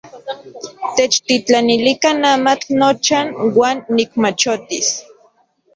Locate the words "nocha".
2.79-3.19